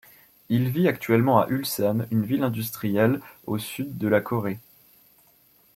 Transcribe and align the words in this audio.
Il 0.49 0.67
vit 0.69 0.87
actuellement 0.87 1.37
à 1.39 1.47
Ulsan, 1.49 2.07
une 2.09 2.25
ville 2.25 2.41
industrielle 2.43 3.21
au 3.45 3.59
sud-ouest 3.59 3.99
de 3.99 4.07
la 4.07 4.19
Corée. 4.19 4.57